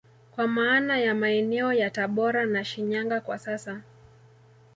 [0.31, 3.81] Kwa maana ya maeneo ya tabora na Shinyanga kwa sasa